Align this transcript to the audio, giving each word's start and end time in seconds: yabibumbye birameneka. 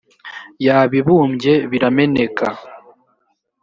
yabibumbye 0.65 1.53
birameneka. 1.71 2.47